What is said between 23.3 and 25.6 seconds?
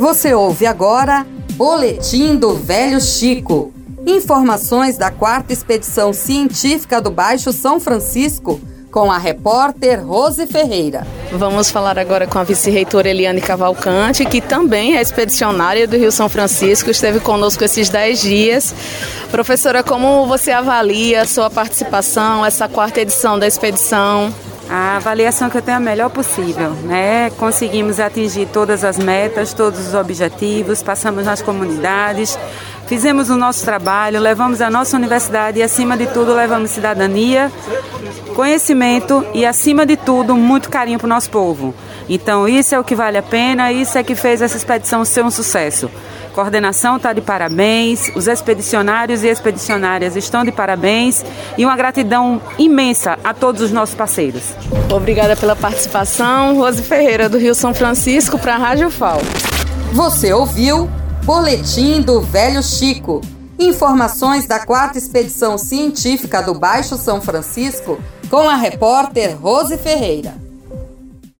da expedição? A avaliação que